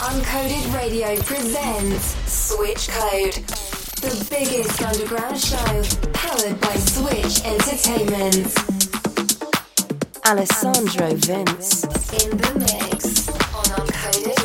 [0.00, 3.34] Uncoded Radio presents Switch Code,
[4.00, 5.82] the biggest underground show
[6.12, 8.54] powered by Switch Entertainment.
[10.24, 11.82] Alessandro Vince
[12.22, 14.37] in the mix on Uncoded